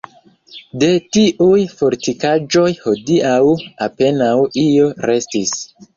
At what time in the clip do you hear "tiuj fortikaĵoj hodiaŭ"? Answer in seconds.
1.17-3.37